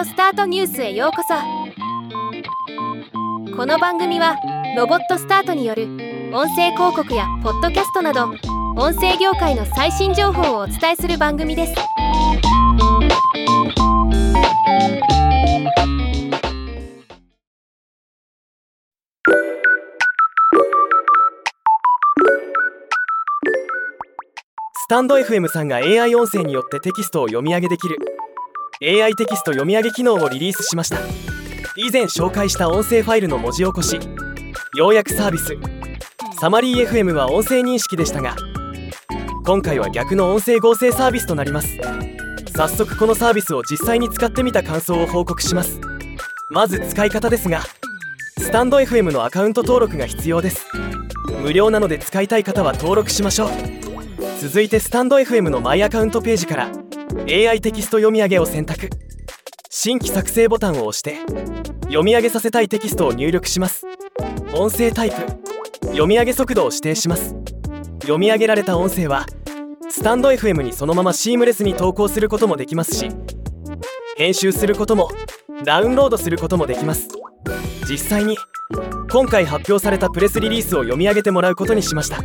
[0.00, 1.34] オスタートニュースへようこそ。
[3.54, 4.34] この番組は
[4.74, 5.88] ロボットスタートによる
[6.32, 8.30] 音声広告やポッドキャストなど
[8.78, 11.74] 音声業界の最新情報をお伝えする番組です。
[24.72, 27.98] スタンド FM さんが AI 音声によってテキストを読み上げできる。
[28.82, 30.96] AI テキスト読み上げ機能をリリースしました。
[31.76, 34.00] 以前紹介した音声ファイルの文字起こし
[34.74, 35.54] 要約サービス。
[36.40, 38.36] サマリー FM は音声認識でしたが
[39.44, 41.76] 今回は逆の音声合成サービスとなります。
[42.56, 45.78] 早速このサービスを実際に使ってみた感想を報告します。
[46.48, 47.60] まず使い方ですが
[48.38, 50.66] スタンド FM のアカウント登録が必要です。
[51.42, 53.50] 無料なので使いたい方は登録しましょう。
[54.40, 56.72] 続いてスタンド FM のマイアカウントページから
[57.28, 58.88] AI テキスト読み上げを選択。
[59.72, 61.18] 新規作成ボタンを押して
[61.84, 63.86] 読み上げさせたいテキストを入力します。
[64.52, 65.16] 音声タイプ
[65.86, 67.36] 読み上げ速度を指定します。
[68.00, 69.26] 読み上げられた音声は
[69.88, 73.08] スタンド FM にそのままシームレスに投稿することもできますし
[74.16, 75.08] 編集することも
[75.64, 77.08] ダウンロードすることもできます。
[77.88, 78.36] 実際に
[79.10, 82.22] 今回発表されたプレスリリースを読み上げてもらうことにしました。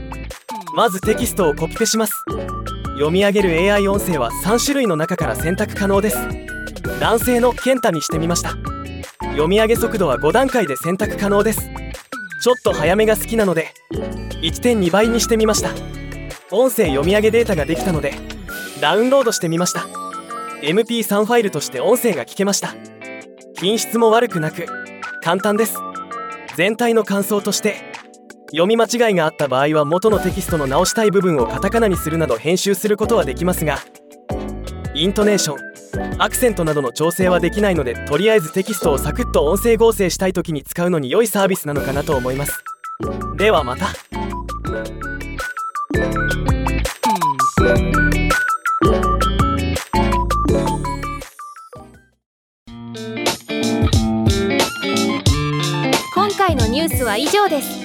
[0.75, 2.13] まずテキストをコピペします。
[2.95, 6.17] 読み上げる AI 音声は3種類の中から選択可能です。
[7.01, 8.51] 男性の健太にしてみました。
[9.31, 11.69] 読み上げ速度は5段階で選択可能です。
[12.41, 13.73] ちょっと早めが好きなので
[14.41, 15.71] 1.2倍にしてみました。
[16.51, 18.13] 音声読み上げデータができたので
[18.79, 19.81] ダウンロードしてみました。
[20.61, 22.75] MP3 ファイルとして音声が聞けました。
[23.59, 24.67] 品質も悪くなく
[25.21, 25.77] 簡単です。
[26.55, 27.75] 全体の感想として
[28.51, 33.79] 読み間違いがあった場合は元のテキストの直したい部分をカタカナにするなど編集することはできますが
[34.93, 35.75] イントネーション
[36.17, 42.63] アクセントなどの調整はできないのでとりあえずテキストをサクッと音声合成したい時に使うのに良いサービスなのかなと思います。
[43.35, 43.87] ではまた。
[56.13, 57.84] 今回のニュースは以上です。